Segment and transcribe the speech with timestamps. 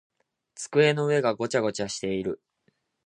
[0.55, 2.41] 机の上がごちゃごちゃしている。